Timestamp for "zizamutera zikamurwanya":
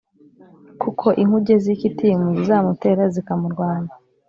2.37-3.93